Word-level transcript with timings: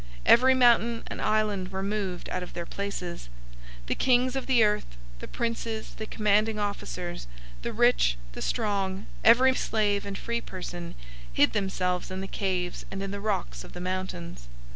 Every 0.25 0.55
mountain 0.55 1.03
and 1.05 1.21
island 1.21 1.67
were 1.67 1.83
moved 1.83 2.27
out 2.29 2.41
of 2.41 2.55
their 2.55 2.65
places. 2.65 3.29
006:015 3.83 3.85
The 3.85 3.93
kings 3.93 4.35
of 4.35 4.47
the 4.47 4.63
earth, 4.63 4.85
the 5.19 5.27
princes, 5.27 5.93
the 5.93 6.07
commanding 6.07 6.57
officers, 6.57 7.27
the 7.61 7.71
rich, 7.71 8.17
the 8.31 8.41
strong, 8.41 8.93
and 8.95 9.05
every 9.23 9.53
slave 9.53 10.03
and 10.07 10.17
free 10.17 10.41
person, 10.41 10.95
hid 11.31 11.53
themselves 11.53 12.09
in 12.09 12.19
the 12.21 12.27
caves 12.27 12.83
and 12.89 13.03
in 13.03 13.11
the 13.11 13.21
rocks 13.21 13.63
of 13.63 13.73
the 13.73 13.79
mountains. 13.79 14.47